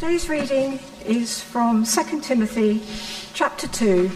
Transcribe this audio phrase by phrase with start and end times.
[0.00, 2.80] Today's reading is from 2 Timothy
[3.34, 4.08] chapter 2,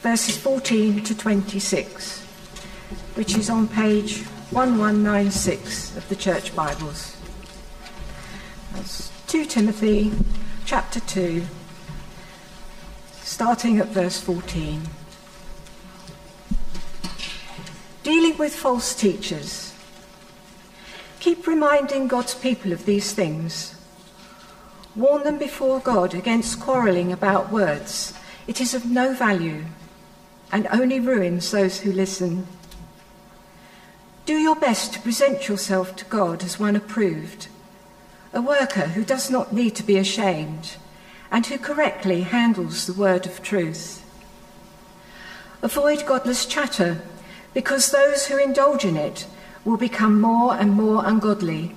[0.00, 2.20] verses 14 to 26,
[3.16, 4.20] which is on page
[4.50, 7.16] 1196 of the Church Bibles.
[8.74, 10.12] That's 2 Timothy
[10.64, 11.42] chapter 2,
[13.22, 14.80] starting at verse 14.
[18.04, 19.74] Dealing with false teachers.
[21.18, 23.75] Keep reminding God's people of these things.
[24.96, 28.14] Warn them before God against quarrelling about words.
[28.46, 29.66] It is of no value
[30.50, 32.46] and only ruins those who listen.
[34.24, 37.48] Do your best to present yourself to God as one approved,
[38.32, 40.76] a worker who does not need to be ashamed
[41.30, 44.02] and who correctly handles the word of truth.
[45.62, 47.02] Avoid godless chatter
[47.52, 49.26] because those who indulge in it
[49.64, 51.74] will become more and more ungodly.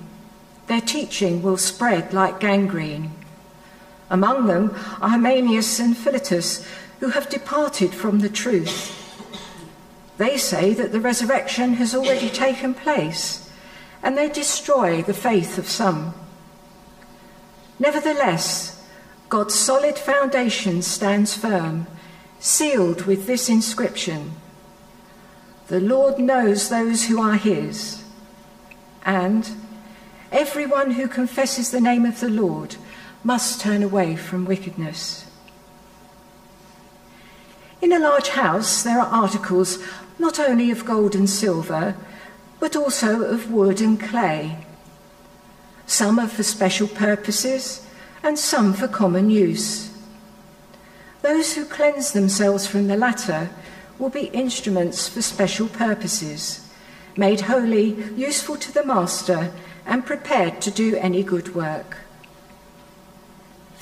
[0.68, 3.12] Their teaching will spread like gangrene.
[4.10, 6.66] Among them are Hymenaeus and Philetus,
[6.98, 8.96] who have departed from the truth.
[10.18, 13.48] They say that the resurrection has already taken place,
[14.02, 16.12] and they destroy the faith of some.
[17.78, 18.84] Nevertheless,
[19.30, 21.86] God's solid foundation stands firm,
[22.40, 24.32] sealed with this inscription
[25.68, 28.02] The Lord knows those who are his,
[29.04, 29.48] and
[30.32, 32.74] everyone who confesses the name of the Lord
[33.22, 35.26] must turn away from wickedness.
[37.82, 39.78] In a large house, there are articles
[40.18, 41.96] not only of gold and silver,
[42.58, 44.64] but also of wood and clay.
[45.86, 47.86] Some are for special purposes,
[48.22, 49.90] and some for common use.
[51.22, 53.50] Those who cleanse themselves from the latter
[53.98, 56.68] will be instruments for special purposes,
[57.16, 59.52] made holy, useful to the master,
[59.86, 61.98] and prepared to do any good work.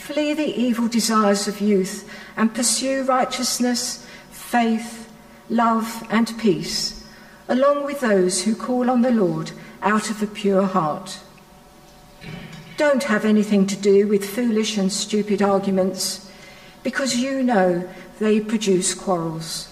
[0.09, 5.13] Flee the evil desires of youth and pursue righteousness, faith,
[5.51, 7.07] love, and peace,
[7.47, 9.51] along with those who call on the Lord
[9.83, 11.21] out of a pure heart.
[12.79, 16.33] Don't have anything to do with foolish and stupid arguments,
[16.83, 17.87] because you know
[18.19, 19.69] they produce quarrels.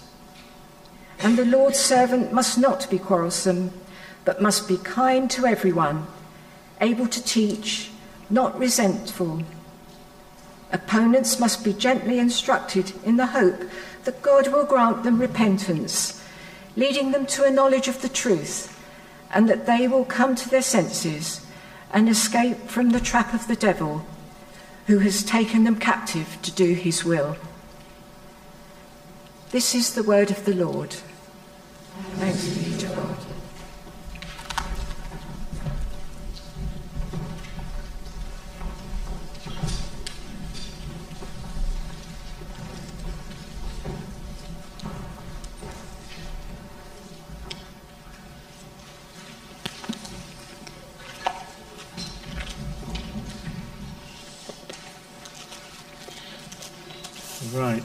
[1.20, 3.70] And the Lord's servant must not be quarrelsome,
[4.26, 6.06] but must be kind to everyone,
[6.82, 7.91] able to teach,
[8.28, 9.42] not resentful
[10.72, 13.62] Opponents must be gently instructed in the hope
[14.04, 16.22] that God will grant them repentance,
[16.77, 18.72] leading them to a knowledge of the truth,
[19.32, 21.44] and that they will come to their senses
[21.93, 24.04] and escape from the trap of the devil,
[24.87, 27.37] who has taken them captive to do his will.
[29.50, 30.97] This is the word of the Lord.
[32.16, 32.66] Thanks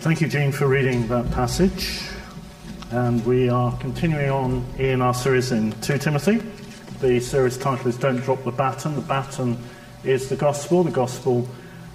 [0.02, 2.02] thank you, Jean, for reading that passage.
[2.90, 6.42] And we are continuing on in our series in 2 Timothy.
[7.02, 8.96] The series title is Don't Drop the Baton.
[8.96, 9.60] The baton
[10.04, 10.84] is the gospel.
[10.84, 11.48] The gospel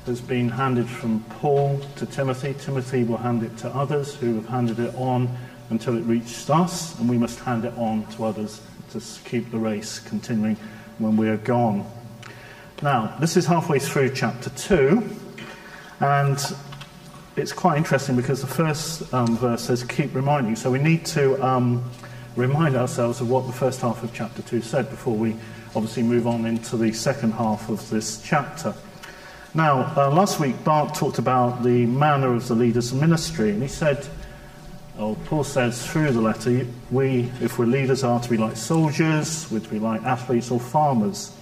[0.07, 2.55] has been handed from Paul to Timothy.
[2.61, 5.29] Timothy will hand it to others who have handed it on
[5.71, 9.59] until it reached us, and we must hand it on to others to keep the
[9.59, 10.57] race continuing
[10.99, 11.85] when we are gone.
[12.83, 15.03] Now, this is halfway through chapter 2,
[15.99, 16.57] and
[17.37, 20.57] it's quite interesting because the first um, verse says, keep reminding.
[20.57, 21.85] So we need to um,
[22.35, 25.37] remind ourselves of what the first half of chapter 2 said before we
[25.75, 28.75] obviously move on into the second half of this chapter.
[29.53, 33.69] Now, uh, last week, Bart talked about the manner of the leader's ministry, and he
[33.69, 34.07] said,
[34.99, 39.51] or Paul says through the letter, we, if we're leaders, are to be like soldiers,
[39.51, 41.33] we're to be like athletes or farmers.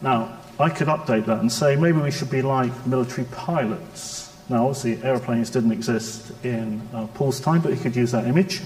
[0.00, 4.66] Now, I could update that and say maybe we should be like military pilots now,
[4.66, 8.60] obviously, aeroplanes didn't exist in uh, Paul's time, but he could use that image.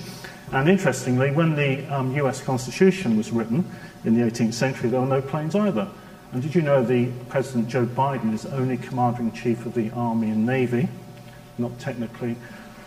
[0.52, 3.64] And interestingly, when the um, US Constitution was written
[4.04, 5.88] in the 18th century, there were no planes either.
[6.32, 9.90] And did you know the President Joe Biden is only Commander in Chief of the
[9.90, 10.88] Army and Navy,
[11.58, 12.36] not technically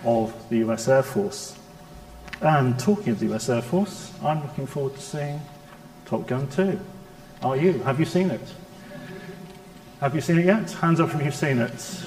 [0.04, 1.58] of the US Air Force?
[2.42, 5.42] And talking of the US Air Force, I'm looking forward to seeing
[6.06, 6.80] Top Gun 2.
[7.44, 7.74] Are you?
[7.80, 8.42] Have you seen it?
[10.02, 10.72] Have you seen it yet?
[10.72, 12.06] Hands up if you've seen it.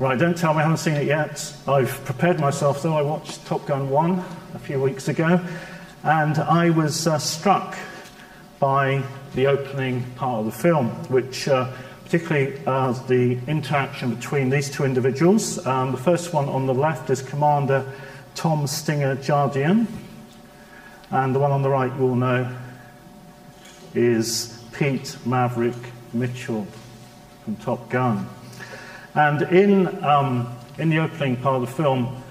[0.00, 1.54] Right, don't tell me I haven't seen it yet.
[1.68, 2.96] I've prepared myself, though.
[2.96, 4.24] I watched Top Gun 1
[4.54, 5.40] a few weeks ago,
[6.02, 7.76] and I was uh, struck
[8.58, 9.04] by
[9.36, 11.70] the opening part of the film, which uh,
[12.02, 15.64] particularly uh, the interaction between these two individuals.
[15.64, 17.88] Um, the first one on the left is Commander
[18.34, 19.86] Tom Stinger Jardian,
[21.12, 22.52] and the one on the right you all know
[23.94, 25.76] is Pete Maverick
[26.12, 26.66] Mitchell
[27.44, 28.28] from Top Gun.
[29.14, 32.22] And in, um, in the opening part of the film,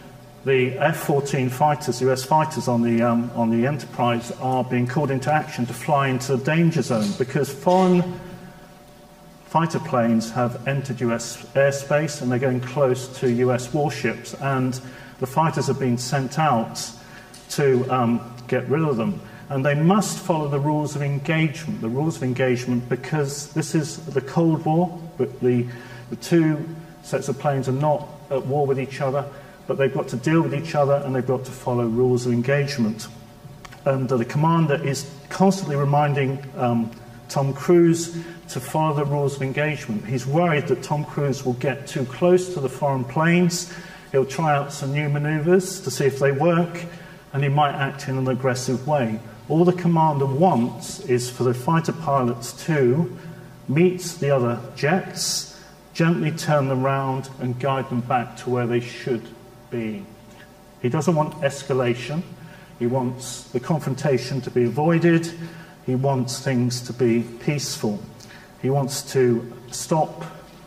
[0.45, 5.31] the F-14 fighters, US fighters on the, um, on the Enterprise, are being called into
[5.31, 8.19] action to fly into the danger zone because foreign
[9.45, 14.33] fighter planes have entered US airspace and they're going close to US warships.
[14.35, 14.77] And
[15.19, 16.91] the fighters have been sent out
[17.51, 19.21] to um, get rid of them.
[19.49, 24.03] And they must follow the rules of engagement, the rules of engagement, because this is
[24.07, 25.67] the Cold War, but the,
[26.13, 26.63] the two
[27.01, 29.25] sets of planes are not at war with each other
[29.67, 32.33] but they've got to deal with each other and they've got to follow rules of
[32.33, 33.07] engagement.
[33.85, 36.91] And uh, the commander is constantly reminding um,
[37.29, 38.17] Tom Cruise
[38.49, 40.05] to follow the rules of engagement.
[40.05, 43.73] He's worried that Tom Cruise will get too close to the foreign planes.
[44.11, 46.85] He'll try out some new maneuvers to see if they work,
[47.31, 49.19] and he might act in an aggressive way.
[49.49, 53.17] All the commander wants is for the fighter pilots to
[53.67, 55.52] meet the other jets,
[55.93, 59.27] gently turn them round and guide them back to where they should
[59.69, 60.05] be.
[60.81, 62.23] He doesn't want escalation.
[62.79, 65.31] He wants the confrontation to be avoided.
[65.85, 68.01] He wants things to be peaceful.
[68.61, 70.23] He wants to stop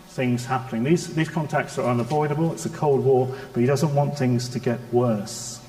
[0.09, 0.85] things happening.
[0.85, 2.53] These, these contacts are unavoidable.
[2.53, 5.61] It's a Cold War, but he doesn't want things to get worse.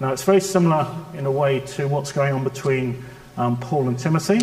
[0.00, 3.04] Now, it's very similar in a way to what's going on between
[3.36, 4.40] um, Paul and Timothy.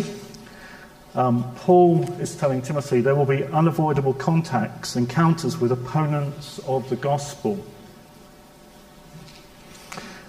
[1.14, 6.96] Um, Paul is telling Timothy there will be unavoidable contacts, encounters with opponents of the
[6.96, 7.62] gospel.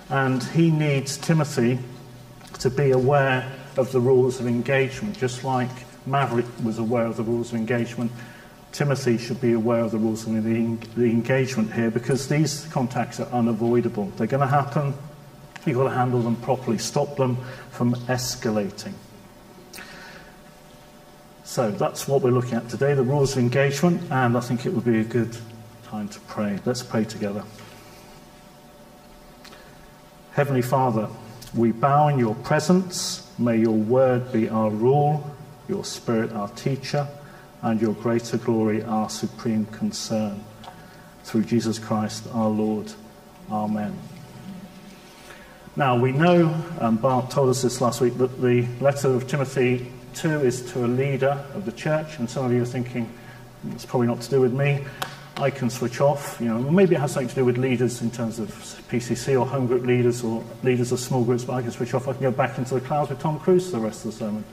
[0.10, 1.80] And he needs Timothy
[2.60, 5.70] to be aware of the rules of engagement, just like
[6.06, 8.12] Maverick was aware of the rules of engagement.
[8.74, 13.22] Timothy should be aware of the rules of the, the engagement here because these contacts
[13.22, 14.12] are unavoidable.
[14.18, 14.94] They're going to happen.
[15.66, 17.38] You've got to handle them properly, stop them
[17.72, 18.94] from escalating.
[21.46, 24.74] So that's what we're looking at today the rules of engagement, and I think it
[24.74, 25.36] would be a good
[25.86, 26.58] time to pray.
[26.66, 27.44] Let's pray together.
[30.32, 31.10] Heavenly Father,
[31.54, 33.30] we bow in your presence.
[33.38, 35.36] May your word be our rule,
[35.68, 37.08] your spirit our teacher,
[37.62, 40.44] and your greater glory our supreme concern.
[41.24, 42.92] Through Jesus Christ our Lord.
[43.52, 43.98] Amen.
[45.76, 49.92] Now, we know, and Bart told us this last week, that the letter of Timothy
[50.14, 53.12] 2 is to a leader of the church, and some of you are thinking,
[53.72, 54.86] it's probably not to do with me.
[55.38, 56.38] I can switch off.
[56.40, 58.50] You know, maybe it has something to do with leaders in terms of
[58.90, 62.08] PCC or home group leaders or leaders of small groups, but I can switch off.
[62.08, 64.18] I can go back into the clouds with Tom Cruise for the rest of the
[64.18, 64.44] sermon.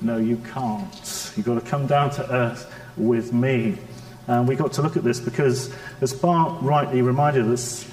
[0.00, 1.32] No, you can't.
[1.36, 3.78] You've got to come down to earth with me.
[4.26, 7.86] And we've got to look at this because, as Bart rightly reminded us,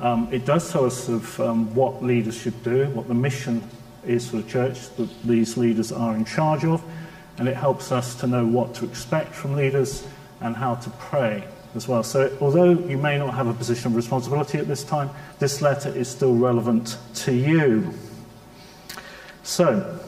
[0.00, 3.62] um, it does tell us of um, what leaders should do, what the mission
[4.08, 6.82] is for the church that these leaders are in charge of,
[7.38, 10.06] and it helps us to know what to expect from leaders
[10.40, 11.44] and how to pray
[11.74, 12.02] as well.
[12.02, 15.90] So, although you may not have a position of responsibility at this time, this letter
[15.90, 17.92] is still relevant to you.
[19.42, 20.00] So,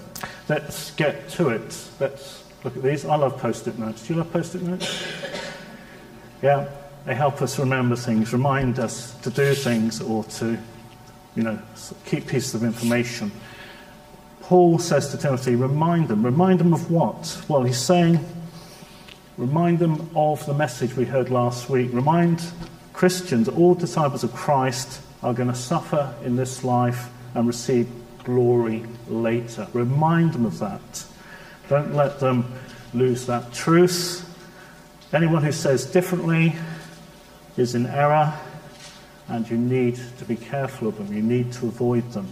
[0.49, 1.89] let's get to it.
[2.01, 3.05] Let's look at these.
[3.05, 4.07] I love post it notes.
[4.07, 5.05] Do you love post it notes?
[6.43, 6.69] Yeah,
[7.05, 10.59] they help us remember things, remind us to do things, or to,
[11.35, 11.59] you know,
[12.05, 13.31] keep pieces of information.
[14.49, 16.25] Paul says to Timothy, remind them.
[16.25, 17.41] Remind them of what?
[17.49, 18.19] Well, he's saying,
[19.39, 21.91] Remind them of the message we heard last week.
[21.93, 22.43] Remind
[22.93, 27.89] Christians, all disciples of Christ, are going to suffer in this life and receive
[28.25, 29.69] glory later.
[29.73, 31.05] Remind them of that.
[31.69, 32.53] Don't let them
[32.93, 34.25] lose that truth.
[35.13, 36.57] Anyone who says differently
[37.57, 38.35] is in error,
[39.29, 41.15] and you need to be careful of them.
[41.15, 42.27] You need to avoid them.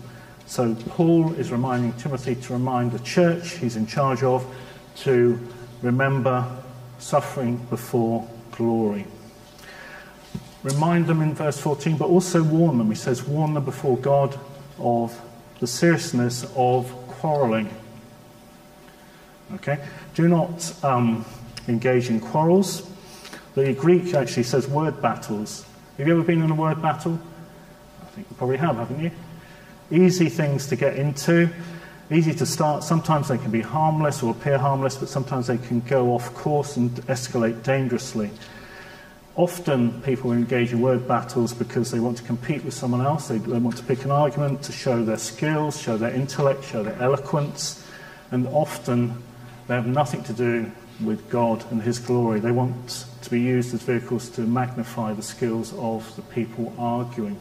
[0.46, 4.46] So, Paul is reminding Timothy to remind the church he's in charge of
[4.98, 5.38] to
[5.82, 6.46] remember
[6.98, 9.06] suffering before glory.
[10.62, 12.88] Remind them in verse 14, but also warn them.
[12.88, 14.38] He says, warn them before God
[14.78, 15.20] of
[15.60, 17.68] the seriousness of quarreling.
[19.54, 19.84] Okay?
[20.14, 21.24] Do not um,
[21.68, 22.88] engage in quarrels.
[23.54, 25.64] The Greek actually says word battles.
[25.98, 27.18] Have you ever been in a word battle?
[28.02, 29.10] I think you probably have, haven't you?
[29.90, 31.50] Easy things to get into
[32.11, 32.85] easy to start.
[32.85, 36.76] Sometimes they can be harmless or appear harmless, but sometimes they can go off course
[36.76, 38.31] and escalate dangerously.
[39.35, 43.28] Often people engage in word battles because they want to compete with someone else.
[43.28, 46.83] They, they want to pick an argument to show their skills, show their intellect, show
[46.83, 47.87] their eloquence,
[48.31, 49.23] and often
[49.66, 50.71] they have nothing to do
[51.02, 52.40] with God and His glory.
[52.40, 57.38] They want to be used as vehicles to magnify the skills of the people arguing.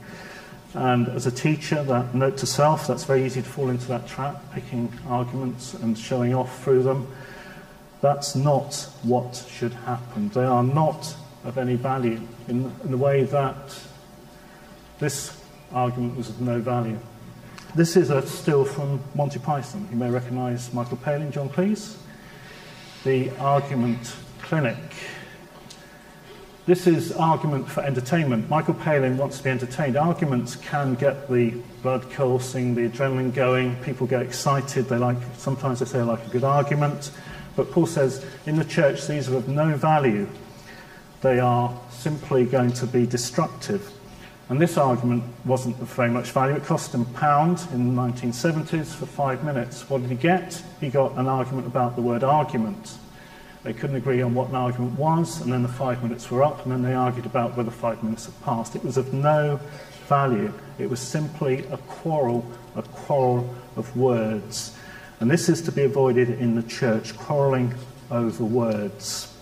[0.76, 4.08] And as a teacher, that note to self, that's very easy to fall into that
[4.08, 7.08] trap, picking arguments and showing off through them.
[8.02, 10.28] That's not what should happen.
[10.30, 11.16] They are not
[11.46, 13.80] of any value in, in the way that
[15.00, 15.42] this
[15.72, 17.00] argument was of no value.
[17.74, 19.88] This is a still from Monty Python.
[19.92, 21.96] You may recognize Michael Palin, John Cleese.
[23.06, 24.78] The argument clinic.
[26.66, 28.50] This is argument for entertainment.
[28.50, 29.96] Michael Palin wants to be entertained.
[29.96, 31.52] Arguments can get the
[31.84, 36.26] blood coursing, the adrenaline going, people get excited, they like, sometimes they say they like
[36.26, 37.12] a good argument.
[37.56, 40.28] But Paul says, in the church, these are of no value.
[41.22, 43.92] They are simply going to be destructive.
[44.50, 46.56] And this argument wasn't of very much value.
[46.56, 49.88] It cost him a pound in the 1970s for five minutes.
[49.88, 50.64] What did he get?
[50.82, 52.98] He got an argument about the word argument.
[53.66, 56.62] They couldn't agree on what an argument was, and then the five minutes were up,
[56.64, 58.76] and then they argued about whether five minutes had passed.
[58.76, 59.60] It was of no
[60.08, 60.54] value.
[60.78, 62.46] It was simply a quarrel,
[62.76, 64.78] a quarrel of words.
[65.20, 67.74] And this is to be avoided in the church, quarrelling
[68.12, 69.34] over words.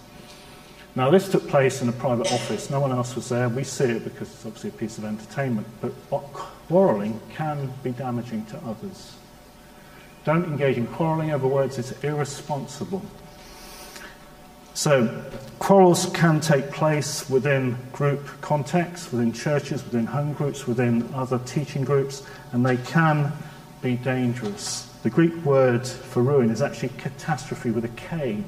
[0.95, 2.69] Now, this took place in a private office.
[2.69, 3.49] No one else was there.
[3.49, 5.67] We see it because it's obviously a piece of entertainment.
[5.81, 9.15] But quarrelling can be damaging to others.
[10.23, 13.03] Don't engage in quarrelling over words, it's irresponsible.
[14.75, 15.23] So,
[15.59, 21.83] quarrels can take place within group contexts, within churches, within home groups, within other teaching
[21.83, 23.31] groups, and they can
[23.83, 24.89] be dangerous.
[25.03, 28.43] The Greek word for ruin is actually catastrophe with a K.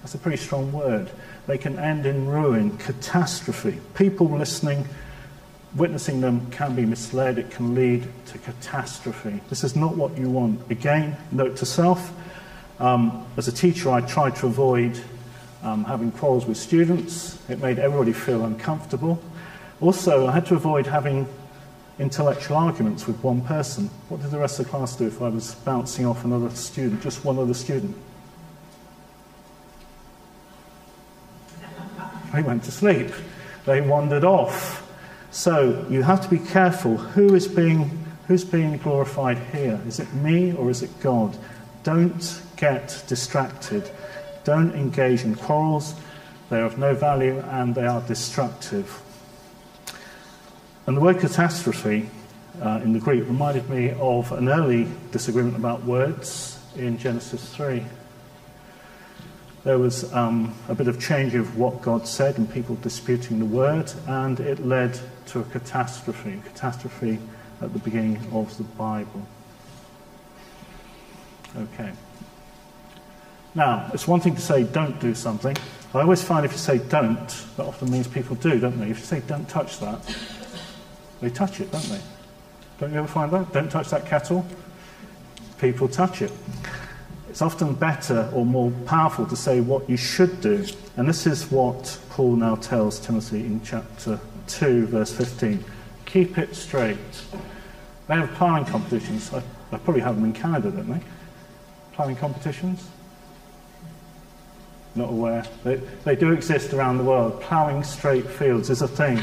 [0.00, 1.10] That's a pretty strong word.
[1.48, 3.80] They can end in ruin, catastrophe.
[3.94, 4.86] People listening,
[5.74, 7.38] witnessing them can be misled.
[7.38, 9.40] It can lead to catastrophe.
[9.48, 10.70] This is not what you want.
[10.70, 12.12] Again, note to self.
[12.78, 15.02] Um, as a teacher, I try to avoid
[15.66, 17.38] um, having quarrels with students.
[17.50, 19.20] It made everybody feel uncomfortable.
[19.80, 21.26] Also, I had to avoid having
[21.98, 23.90] intellectual arguments with one person.
[24.08, 27.02] What did the rest of the class do if I was bouncing off another student,
[27.02, 27.96] just one other student?
[32.32, 33.10] They went to sleep.
[33.64, 34.88] They wandered off.
[35.32, 36.96] So you have to be careful.
[36.96, 39.80] Who is being, who's being glorified here?
[39.86, 41.36] Is it me or is it God?
[41.82, 43.90] Don't get distracted.
[44.46, 45.96] Don't engage in quarrels.
[46.50, 49.02] They are of no value and they are destructive.
[50.86, 52.08] And the word catastrophe
[52.62, 57.84] uh, in the Greek reminded me of an early disagreement about words in Genesis 3.
[59.64, 63.46] There was um, a bit of change of what God said and people disputing the
[63.46, 67.18] word, and it led to a catastrophe, a catastrophe
[67.60, 69.26] at the beginning of the Bible.
[71.56, 71.90] Okay.
[73.56, 75.56] Now, it's one thing to say don't do something.
[75.94, 78.90] I always find if you say don't, that often means people do, don't they?
[78.90, 79.98] If you say don't touch that,
[81.22, 82.00] they touch it, don't they?
[82.78, 83.54] Don't you ever find that?
[83.54, 84.44] Don't touch that kettle.
[85.58, 86.30] People touch it.
[87.30, 90.66] It's often better or more powerful to say what you should do.
[90.98, 95.64] And this is what Paul now tells Timothy in chapter 2, verse 15.
[96.04, 96.98] Keep it straight.
[98.06, 99.32] They have ploughing competitions.
[99.32, 99.38] I,
[99.72, 101.00] I probably have them in Canada, don't they?
[101.94, 102.86] Ploughing competitions?
[104.96, 105.44] Not aware.
[105.64, 107.40] They, they do exist around the world.
[107.40, 109.20] Ploughing straight fields is a thing.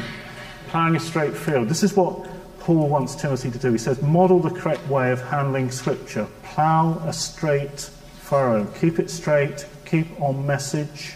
[0.68, 1.70] Ploughing a straight field.
[1.70, 2.28] This is what
[2.60, 3.72] Paul wants Timothy to do.
[3.72, 6.28] He says, model the correct way of handling Scripture.
[6.44, 7.90] Plough a straight
[8.22, 8.66] furrow.
[8.80, 9.66] Keep it straight.
[9.86, 11.16] Keep on message.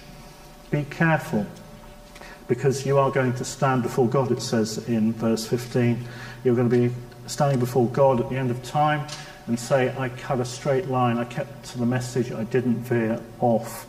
[0.72, 1.46] Be careful.
[2.48, 6.04] Because you are going to stand before God, it says in verse 15.
[6.44, 6.94] You're going to be
[7.28, 9.08] standing before God at the end of time
[9.48, 11.18] and say, I cut a straight line.
[11.18, 12.32] I kept to the message.
[12.32, 13.88] I didn't veer off.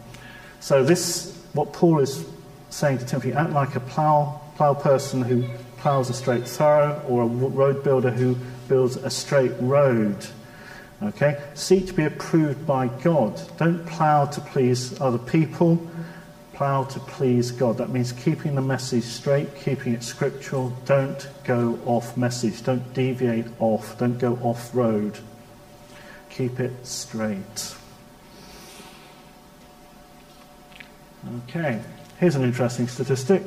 [0.61, 2.27] So this, what Paul is
[2.71, 5.45] saying to Timothy, act like a plow, plow person who
[5.79, 8.37] plows a straight furrow or a road builder who
[8.69, 10.27] builds a straight road.
[11.03, 11.41] Okay?
[11.55, 13.41] Seek to be approved by God.
[13.57, 15.81] Don't plow to please other people.
[16.55, 17.79] Plow to please God.
[17.79, 20.77] That means keeping the message straight, keeping it scriptural.
[20.87, 22.65] Don't go off message.
[22.65, 23.97] Don't deviate off.
[23.99, 25.19] Don't go off road.
[26.31, 27.77] Keep it straight.
[31.27, 31.83] Okay,
[32.21, 33.43] here's an interesting statistic.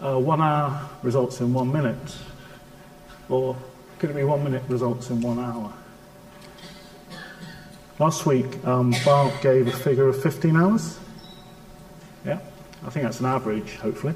[0.00, 2.16] Uh, one hour results in one minute.
[3.28, 3.56] Or
[3.98, 5.72] could it be one minute results in one hour?
[7.98, 10.96] Last week, um, Bart gave a figure of 15 hours.
[12.24, 12.38] Yeah,
[12.86, 14.14] I think that's an average, hopefully.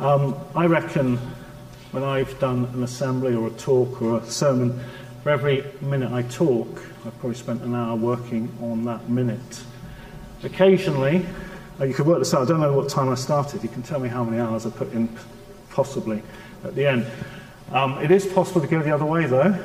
[0.00, 1.18] Um, I reckon
[1.92, 4.80] when I've done an assembly or a talk or a sermon,
[5.22, 9.62] for every minute I talk, I've probably spent an hour working on that minute.
[10.44, 11.26] Occasionally,
[11.80, 12.42] uh, you could work this out.
[12.42, 13.62] I don't know what time I started.
[13.62, 15.08] You can tell me how many hours I put in,
[15.70, 16.22] possibly,
[16.62, 17.06] at the end.
[17.72, 19.58] Um, it is possible to go the other way, though.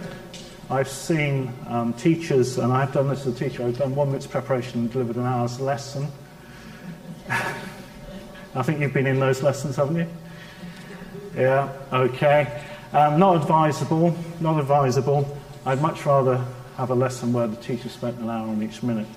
[0.71, 4.27] I've seen um, teachers, and I've done this as a teacher, I've done one minute's
[4.27, 6.07] preparation and delivered an hour's lesson.
[7.29, 10.07] I think you've been in those lessons, haven't you?
[11.35, 12.63] Yeah, okay.
[12.93, 15.37] Um, not advisable, not advisable.
[15.65, 16.43] I'd much rather
[16.77, 19.07] have a lesson where the teacher spent an hour on each minute.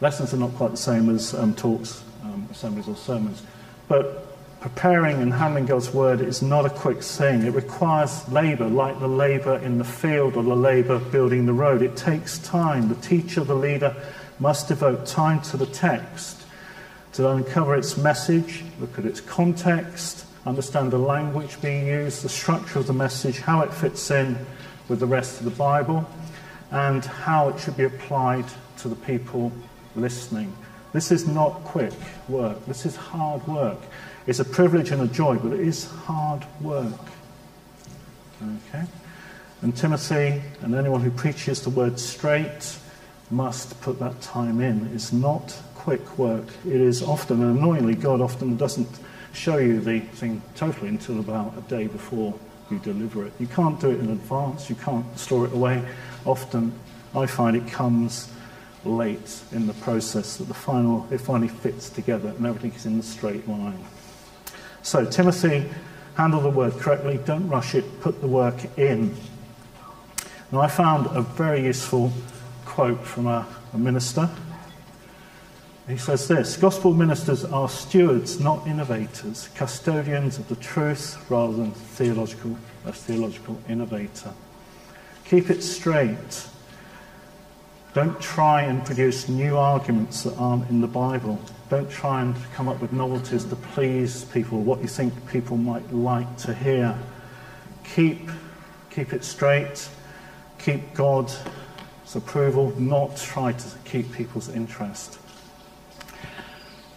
[0.00, 3.42] Lessons are not quite the same as um, talks, um, assemblies, or sermons.
[3.88, 4.26] But
[4.60, 7.42] preparing and handling God's word is not a quick thing.
[7.42, 11.80] It requires labour, like the labour in the field or the labour building the road.
[11.80, 12.88] It takes time.
[12.88, 13.94] The teacher, the leader,
[14.38, 16.42] must devote time to the text
[17.12, 22.78] to uncover its message, look at its context, understand the language being used, the structure
[22.78, 24.36] of the message, how it fits in
[24.88, 26.06] with the rest of the Bible,
[26.70, 28.44] and how it should be applied
[28.76, 29.50] to the people
[29.96, 30.54] listening.
[30.92, 31.92] This is not quick
[32.28, 32.64] work.
[32.66, 33.78] This is hard work.
[34.26, 37.00] It's a privilege and a joy, but it is hard work.
[38.42, 38.84] Okay?
[39.62, 42.78] And Timothy and anyone who preaches the word straight
[43.30, 44.90] must put that time in.
[44.94, 46.46] It's not quick work.
[46.66, 48.88] It is often, and annoyingly, God often doesn't
[49.32, 52.34] show you the thing totally until about a day before
[52.70, 53.32] you deliver it.
[53.38, 55.86] You can't do it in advance, you can't store it away.
[56.24, 56.72] Often,
[57.14, 58.30] I find it comes
[58.86, 62.96] late in the process that the final it finally fits together and everything is in
[62.96, 63.84] the straight line.
[64.82, 65.68] So Timothy,
[66.14, 69.14] handle the word correctly, don't rush it, put the work in.
[70.52, 72.12] Now I found a very useful
[72.64, 74.30] quote from a, a minister.
[75.88, 81.72] He says this Gospel ministers are stewards, not innovators, custodians of the truth rather than
[81.72, 84.32] theological, a theological innovator.
[85.24, 86.46] Keep it straight.
[87.96, 91.40] Don't try and produce new arguments that aren't in the Bible.
[91.70, 95.90] Don't try and come up with novelties to please people, what you think people might
[95.94, 96.94] like to hear.
[97.94, 98.28] Keep,
[98.90, 99.88] keep it straight.
[100.58, 101.40] Keep God's
[102.14, 105.18] approval, not try to keep people's interest.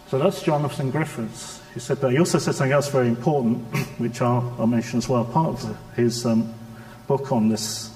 [0.08, 1.62] So that's Jonathan Griffiths.
[1.72, 2.10] He said that.
[2.10, 5.24] He also said something else very important, which I'll, I'll mention as well.
[5.24, 6.52] Part of his um,
[7.06, 7.90] book on this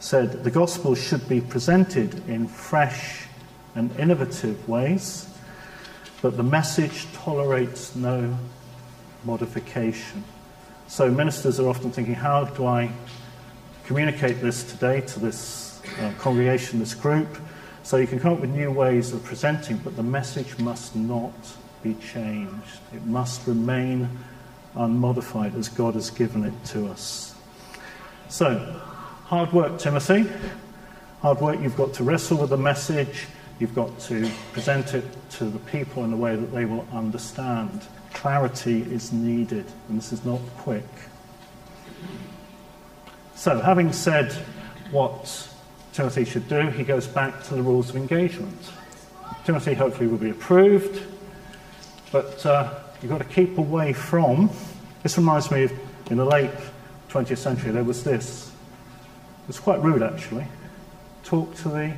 [0.00, 3.26] said the gospel should be presented in fresh
[3.74, 5.28] and innovative ways,
[6.22, 8.36] but the message tolerates no
[9.24, 10.24] modification.
[10.86, 12.90] So ministers are often thinking, how do I
[13.84, 17.28] communicate this today to this uh, congregation, this group?
[17.82, 21.34] So you can come up with new ways of presenting, but the message must not
[21.82, 22.80] be changed.
[22.94, 24.08] It must remain
[24.74, 27.34] unmodified as God has given it to us.
[28.28, 28.80] So,
[29.28, 30.24] hard work, Timothy.
[31.20, 33.26] Hard work, you've got to wrestle with the message,
[33.58, 37.82] you've got to present it to the people in a way that they will understand.
[38.14, 40.86] Clarity is needed, and this is not quick.
[43.34, 44.32] So, having said
[44.92, 45.50] what
[45.92, 48.70] Timothy should do, he goes back to the rules of engagement.
[49.44, 51.02] Timothy hopefully will be approved,
[52.12, 54.48] but uh, you've got to keep away from.
[55.02, 55.72] This reminds me of
[56.10, 56.50] in the late
[57.10, 58.47] 20th century, there was this.
[59.48, 60.46] It's quite rude actually.
[61.24, 61.92] Talk to the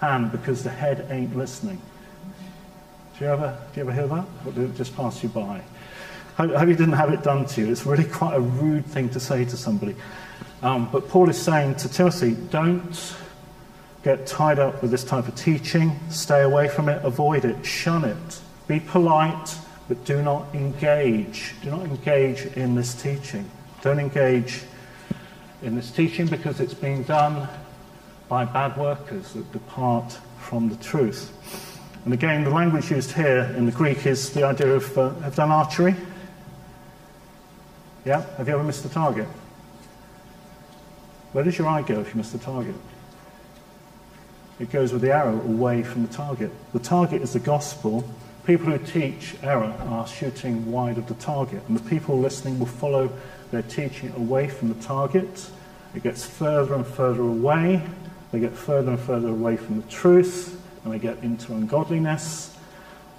[0.00, 1.80] hand because the head ain't listening.
[3.18, 4.26] Do you ever, do you ever hear that?
[4.46, 5.62] Or did it just pass you by?
[6.36, 7.70] Hope, hope you didn't have it done to you.
[7.70, 9.94] It's really quite a rude thing to say to somebody.
[10.62, 13.14] Um, but Paul is saying to Timothy, don't
[14.02, 15.98] get tied up with this type of teaching.
[16.08, 17.04] Stay away from it.
[17.04, 17.64] Avoid it.
[17.64, 18.40] Shun it.
[18.66, 19.54] Be polite,
[19.88, 21.54] but do not engage.
[21.62, 23.50] Do not engage in this teaching.
[23.82, 24.62] Don't engage
[25.62, 27.48] in this teaching because it's being done
[28.28, 31.32] by bad workers that depart from the truth.
[32.04, 35.34] And again, the language used here in the Greek is the idea of uh, have
[35.34, 35.94] done archery.
[38.04, 38.24] Yeah?
[38.36, 39.26] Have you ever missed a target?
[41.32, 42.74] Where does your eye go if you miss the target?
[44.58, 46.50] It goes with the arrow away from the target.
[46.72, 48.08] The target is the gospel.
[48.44, 52.66] People who teach error are shooting wide of the target, and the people listening will
[52.66, 53.12] follow
[53.50, 55.50] their teaching away from the target.
[55.94, 57.82] It gets further and further away.
[58.32, 62.56] They get further and further away from the truth, and they get into ungodliness.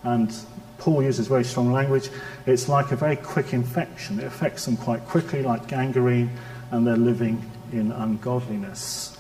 [0.04, 0.34] And
[0.78, 2.10] Paul uses very strong language.
[2.46, 4.20] It's like a very quick infection.
[4.20, 6.32] It affects them quite quickly, like gangrene,
[6.72, 9.18] and they're living in ungodliness.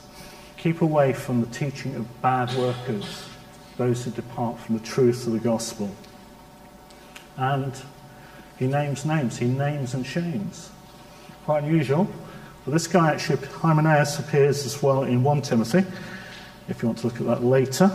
[0.57, 3.27] Keep away from the teaching of bad workers,
[3.77, 5.93] those who depart from the truth of the gospel.
[7.37, 7.73] And
[8.57, 10.71] he names names, he names and shames.
[11.45, 12.07] Quite unusual.
[12.65, 15.83] But this guy actually, Hymenaeus, appears as well in 1 Timothy,
[16.67, 17.91] if you want to look at that later.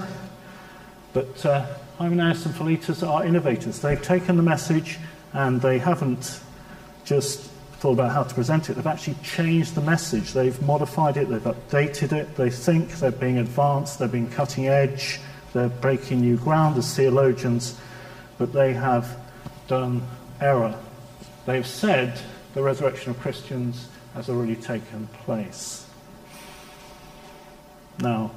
[1.12, 1.66] But uh,
[1.98, 3.80] Hymenaeus and Philetus are innovators.
[3.80, 4.98] They've taken the message
[5.32, 6.40] and they haven't
[7.04, 8.74] just thought about how to present it.
[8.74, 10.32] They've actually changed the message.
[10.32, 12.34] They've modified it, they've updated it.
[12.34, 15.20] They think they're being advanced, they're being cutting edge,
[15.52, 17.78] they're breaking new ground as theologians,
[18.38, 19.16] but they have
[19.68, 20.02] done
[20.40, 20.74] error.
[21.46, 22.18] They've said
[22.56, 25.86] the resurrection of Christians has already taken place.
[27.98, 28.30] Now,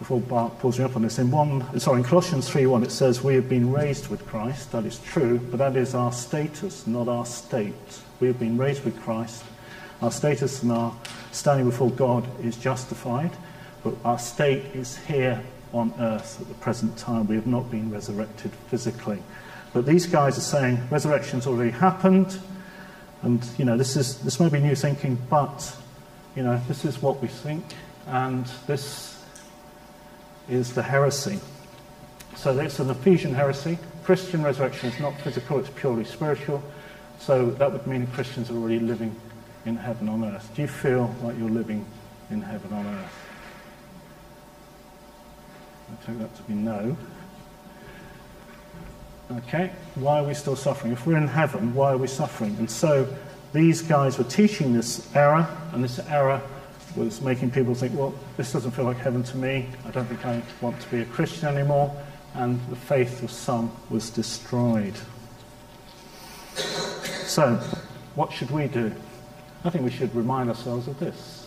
[0.00, 3.22] before Bart pulls me up on this, in one, sorry, in Colossians 3:1 it says
[3.22, 4.72] we have been raised with Christ.
[4.72, 8.00] That is true, but that is our status, not our state.
[8.18, 9.44] We have been raised with Christ.
[10.02, 10.92] Our status and our
[11.30, 13.30] standing before God is justified,
[13.84, 15.40] but our state is here
[15.72, 17.28] on earth at the present time.
[17.28, 19.22] We have not been resurrected physically.
[19.72, 22.40] But these guys are saying resurrection's already happened,
[23.22, 25.76] and you know this is this may be new thinking, but
[26.36, 27.64] you know this is what we think,
[28.06, 29.22] and this
[30.48, 31.38] is the heresy.
[32.36, 33.78] So it's an Ephesian heresy.
[34.04, 36.62] Christian resurrection is not physical, it's purely spiritual.
[37.20, 39.14] So that would mean Christians are already living
[39.64, 40.50] in heaven on earth.
[40.56, 41.86] Do you feel like you're living
[42.30, 43.14] in heaven on earth?
[45.92, 46.96] I take that to be no.
[49.30, 50.92] Okay, why are we still suffering?
[50.92, 52.54] If we're in heaven, why are we suffering?
[52.58, 53.08] And so
[53.52, 56.40] these guys were teaching this error, and this error
[56.96, 59.68] was making people think, well, this doesn't feel like heaven to me.
[59.86, 61.94] I don't think I want to be a Christian anymore.
[62.34, 64.94] And the faith of some was destroyed.
[66.54, 67.56] So,
[68.14, 68.92] what should we do?
[69.64, 71.46] I think we should remind ourselves of this.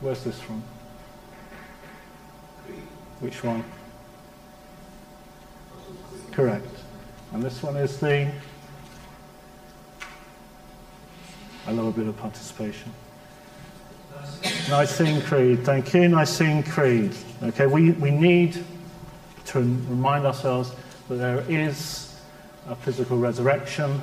[0.00, 0.62] Where's this from?
[3.20, 3.64] Which one?
[6.40, 6.66] Correct.
[7.34, 8.32] And this one is the.
[11.66, 12.90] I love a bit of participation.
[14.70, 15.66] Nicene Creed.
[15.66, 17.14] Thank you, Nicene Creed.
[17.42, 18.64] Okay, we, we need
[19.48, 20.72] to remind ourselves
[21.10, 22.18] that there is
[22.68, 24.00] a physical resurrection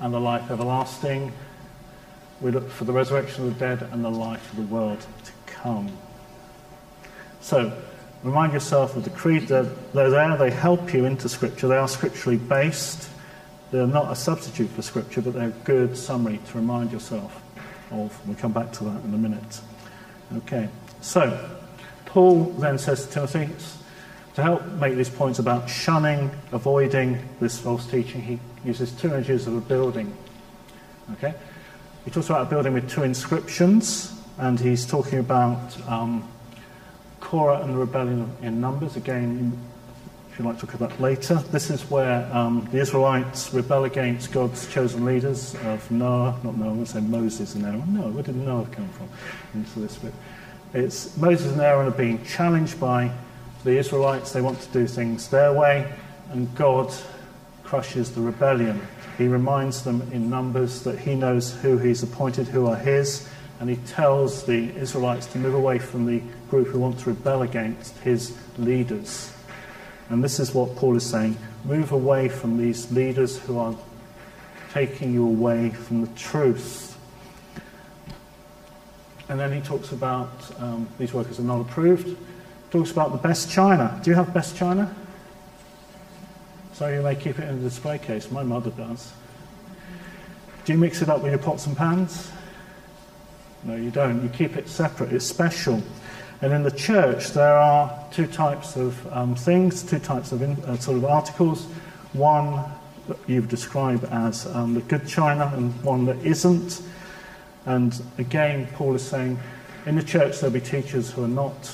[0.00, 1.32] and a life everlasting.
[2.42, 5.32] We look for the resurrection of the dead and the life of the world to
[5.46, 5.96] come.
[7.40, 7.72] So,
[8.26, 9.46] remind yourself of the creed.
[9.46, 11.68] They're, they're there, they help you into Scripture.
[11.68, 13.08] They are scripturally based.
[13.70, 17.40] They're not a substitute for Scripture, but they're a good summary to remind yourself
[17.92, 18.26] of.
[18.26, 19.60] We'll come back to that in a minute.
[20.38, 20.68] Okay,
[21.00, 21.56] so
[22.04, 23.48] Paul then says to Timothy,
[24.34, 29.46] to help make these points about shunning, avoiding this false teaching, he uses two images
[29.46, 30.14] of a building.
[31.12, 31.32] Okay,
[32.04, 36.28] he talks about a building with two inscriptions, and he's talking about um,
[37.26, 38.94] Korah and the rebellion in Numbers.
[38.94, 39.58] Again,
[40.30, 41.34] if you'd like to look at that later.
[41.50, 46.68] This is where um, the Israelites rebel against God's chosen leaders of Noah, not Noah,
[46.68, 47.94] I'm going to say Moses and Aaron.
[47.94, 49.08] No, where did Noah come from
[49.54, 50.12] into this bit?
[50.72, 53.10] It's Moses and Aaron are being challenged by
[53.64, 54.30] the Israelites.
[54.32, 55.92] They want to do things their way,
[56.30, 56.94] and God
[57.64, 58.80] crushes the rebellion.
[59.18, 63.70] He reminds them in Numbers that he knows who he's appointed, who are his, and
[63.70, 67.96] he tells the Israelites to move away from the group who want to rebel against
[67.98, 69.32] his leaders.
[70.08, 73.74] And this is what Paul is saying move away from these leaders who are
[74.72, 76.96] taking you away from the truth.
[79.28, 82.16] And then he talks about um, these workers are not approved.
[82.70, 83.98] Talks about the best china.
[84.04, 84.94] Do you have best china?
[86.74, 88.30] So you may keep it in a display case.
[88.30, 89.12] My mother does.
[90.64, 92.30] Do you mix it up with your pots and pans?
[93.66, 94.22] No, you don't.
[94.22, 95.12] You keep it separate.
[95.12, 95.82] It's special.
[96.40, 100.52] And in the church, there are two types of um, things, two types of in,
[100.64, 101.64] uh, sort of articles.
[102.12, 102.64] One
[103.08, 106.80] that you've described as um, the good china, and one that isn't.
[107.64, 109.36] And again, Paul is saying
[109.84, 111.68] in the church there'll be teachers who are not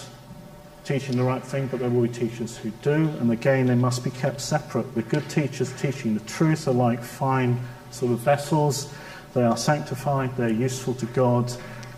[0.84, 3.10] teaching the right thing, but there will be teachers who do.
[3.20, 4.94] And again, they must be kept separate.
[4.94, 8.92] The good teachers teaching the truth are like fine sort of vessels.
[9.34, 11.52] They are sanctified, they're useful to God,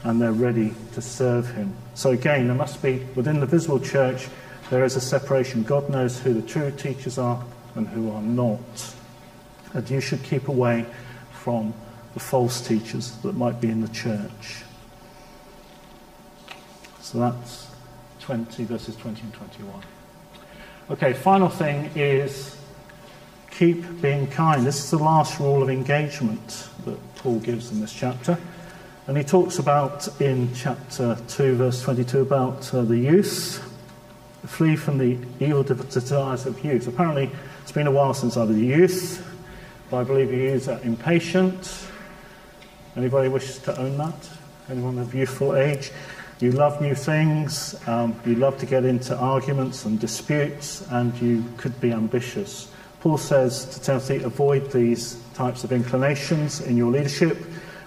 [0.05, 1.75] and they're ready to serve Him.
[1.95, 4.29] So again, there must be, within the visible church,
[4.71, 5.63] there is a separation.
[5.63, 8.95] God knows who the true teachers are and who are not.
[9.73, 10.87] And you should keep away
[11.33, 11.75] from
[12.13, 14.63] the false teachers that might be in the church.
[17.01, 17.69] So that's
[18.21, 19.83] 20 verses 20 and 21.
[20.91, 22.57] Okay, final thing is
[23.51, 24.67] keep being kind.
[24.67, 28.39] This is the last rule of engagement that Paul gives in this chapter.
[29.07, 33.63] And he talks about in chapter 2, verse 22, about uh, the youth.
[34.47, 36.89] Flee from the evil desires of youth.
[36.89, 37.31] Apparently,
[37.63, 39.27] it's been a while since I was a youth,
[39.91, 41.87] but I believe he is impatient.
[42.97, 44.29] Anybody wishes to own that?
[44.71, 45.91] Anyone of youthful age?
[46.41, 51.45] you love new things, um, you love to get into arguments and disputes, and you
[51.57, 52.69] could be ambitious.
[53.01, 57.39] Paul says to Timothy, avoid these types of inclinations in your leadership.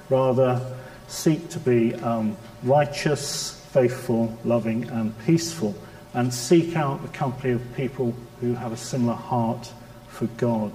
[0.10, 0.62] Rather,
[1.08, 5.76] seek to be um, righteous, faithful, loving, and peaceful,
[6.14, 9.72] and seek out the company of people who have a similar heart
[10.08, 10.72] for God.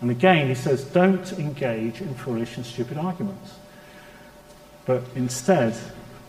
[0.00, 3.54] And again, he says, don't engage in foolish and stupid arguments,
[4.86, 5.76] but instead,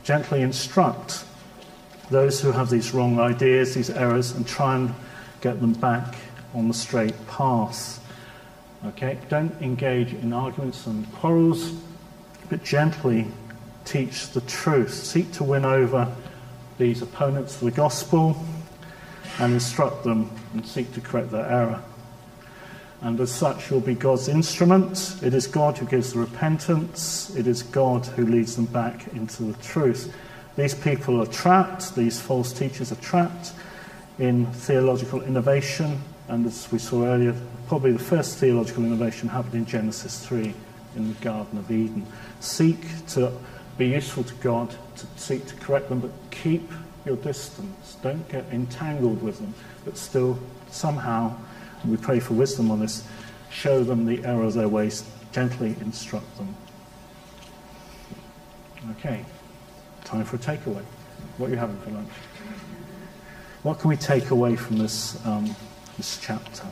[0.04, 1.26] gently instruct
[2.10, 4.94] those who have these wrong ideas, these errors, and try and
[5.42, 6.16] get them back
[6.54, 8.04] on the straight path.
[8.86, 9.20] Okay?
[9.30, 11.74] Don't engage in arguments and quarrels,
[12.50, 13.28] but gently
[13.86, 14.94] teach the truth.
[14.94, 16.14] Seek to win over
[16.78, 18.44] these opponents of the gospel
[19.40, 21.82] and instruct them and seek to correct their error.
[23.02, 25.18] And as such, you'll be God's instrument.
[25.24, 27.34] It is God who gives the repentance.
[27.36, 30.14] It is God who leads them back into the truth.
[30.58, 33.54] These people are trapped, these false teachers are trapped
[34.18, 37.36] in theological innovation and as we saw earlier,
[37.68, 40.54] probably the first theological innovation happened in Genesis 3
[40.96, 42.06] in the Garden of Eden.
[42.40, 43.32] Seek to
[43.78, 46.70] be useful to God, to seek to correct them, but keep
[47.06, 47.98] your distance.
[48.02, 49.54] Don't get entangled with them,
[49.86, 51.36] but still somehow,
[51.86, 53.08] we pray for wisdom on this,
[53.50, 56.56] show them the error of their ways, gently instruct them.
[58.92, 59.26] Okay,
[60.04, 60.84] time for a takeaway.
[61.38, 62.12] What are you having for lunch?
[63.64, 65.24] What can we take away from this?
[65.26, 65.56] Um,
[66.00, 66.66] this chapter.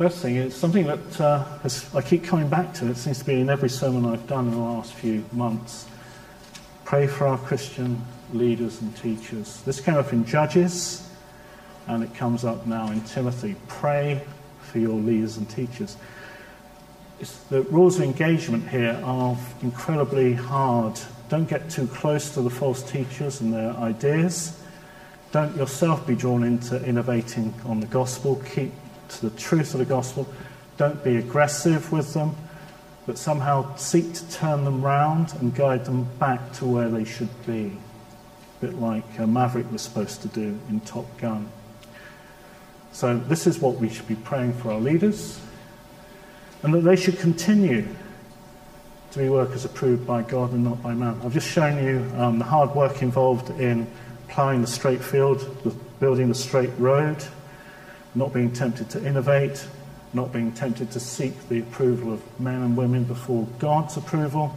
[0.00, 2.88] First thing is something that uh, has, I keep coming back to.
[2.88, 5.86] It seems to be in every sermon I've done in the last few months.
[6.86, 9.60] Pray for our Christian leaders and teachers.
[9.66, 11.06] This came up in Judges,
[11.86, 13.56] and it comes up now in Timothy.
[13.68, 14.22] Pray
[14.62, 15.98] for your leaders and teachers.
[17.20, 20.98] It's, the rules of engagement here are incredibly hard.
[21.28, 24.58] Don't get too close to the false teachers and their ideas.
[25.30, 28.42] Don't yourself be drawn into innovating on the gospel.
[28.54, 28.72] Keep
[29.10, 30.26] to the truth of the gospel.
[30.76, 32.34] Don't be aggressive with them,
[33.06, 37.46] but somehow seek to turn them round and guide them back to where they should
[37.46, 37.76] be.
[38.60, 41.48] A bit like uh, Maverick was supposed to do in Top Gun.
[42.92, 45.40] So, this is what we should be praying for our leaders,
[46.62, 47.86] and that they should continue
[49.12, 51.20] to be workers approved by God and not by man.
[51.24, 53.86] I've just shown you um, the hard work involved in
[54.28, 55.44] ploughing the straight field,
[55.98, 57.22] building the straight road,
[58.14, 59.66] not being tempted to innovate,
[60.12, 64.54] not being tempted to seek the approval of men and women before God's approval,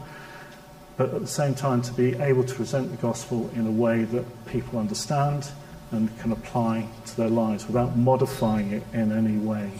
[0.97, 4.03] but at the same time to be able to present the gospel in a way
[4.03, 5.49] that people understand
[5.91, 9.71] and can apply to their lives without modifying it in any way.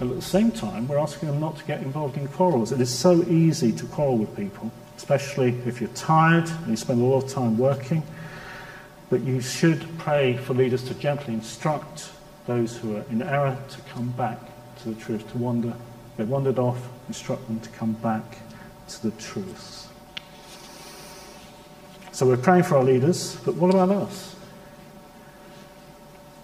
[0.00, 2.72] And at the same time, we're asking them not to get involved in quarrels.
[2.72, 7.00] It is so easy to quarrel with people, especially if you're tired and you spend
[7.00, 8.02] a lot of time working.
[9.10, 12.10] But you should pray for leaders to gently instruct
[12.46, 14.38] those who are in error to come back
[14.82, 15.74] to the truth, to wander.
[16.16, 18.38] They wandered off, instruct them to come back
[18.88, 19.88] to the truth.
[22.12, 24.36] So we're praying for our leaders, but what about us?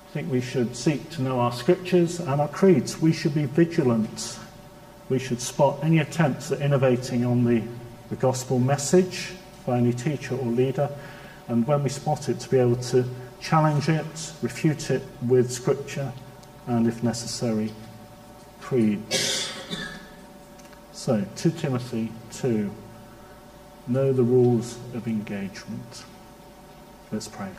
[0.08, 3.00] I think we should seek to know our scriptures and our creeds.
[3.00, 4.38] We should be vigilant.
[5.08, 7.62] We should spot any attempts at innovating on the,
[8.08, 9.32] the gospel message
[9.66, 10.90] by any teacher or leader
[11.48, 13.04] and when we spot it, to be able to
[13.40, 16.12] challenge it, refute it with scripture,
[16.66, 17.72] and if necessary,
[18.60, 19.00] creed.
[20.92, 22.70] So, 2 Timothy 2
[23.88, 26.04] Know the rules of engagement.
[27.12, 27.50] Let's pray.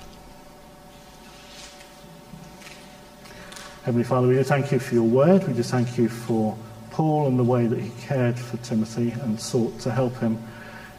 [3.86, 5.48] Heavenly Father, we do thank you for your word.
[5.48, 6.58] We do thank you for
[6.92, 10.38] Paul and the way that he cared for Timothy and sought to help him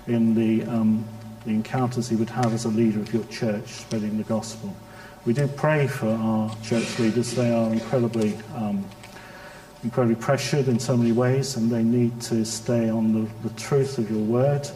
[0.06, 1.06] in the um,
[1.48, 4.76] the encounters he would have as a leader of your church spreading the gospel.
[5.24, 7.34] We do pray for our church leaders.
[7.34, 8.84] They are incredibly, um,
[9.82, 13.96] incredibly pressured in so many ways, and they need to stay on the, the truth
[13.96, 14.68] of your word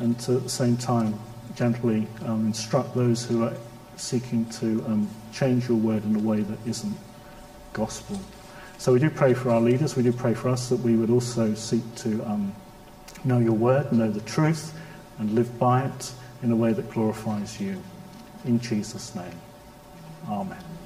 [0.00, 1.18] and to, at the same time
[1.54, 3.54] gently um, instruct those who are
[3.96, 6.96] seeking to um, change your word in a way that isn't
[7.72, 8.20] gospel.
[8.76, 9.96] So we do pray for our leaders.
[9.96, 12.54] We do pray for us that we would also seek to um,
[13.24, 14.74] know your word, know the truth,
[15.18, 17.82] and live by it in a way that glorifies you.
[18.44, 19.40] In Jesus' name,
[20.28, 20.77] Amen.